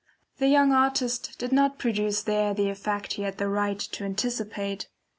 The 0.39 0.47
young 0.47 0.71
artist 0.71 1.35
did 1.37 1.51
not 1.51 1.77
produce 1.77 2.23
there 2.23 2.55
the 2.55 2.69
effect 2.69 3.13
he 3.13 3.21
had 3.21 3.37
the 3.37 3.47
right 3.47 3.77
to 3.77 4.03
anticipate. 4.03 4.87